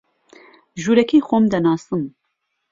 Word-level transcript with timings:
ژوورەکەی 0.81 1.25
خۆم 1.27 1.43
دەناسم 1.53 2.01